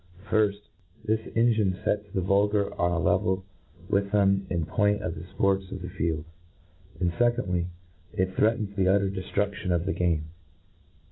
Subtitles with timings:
[0.25, 0.61] Firft^
[1.05, 3.45] This engine fets the vulgar on a level
[3.87, 6.25] with them in point of the fports of the field.
[6.99, 7.65] And, Secondly^
[8.11, 10.25] it threatens the utter de ftruflion of the game.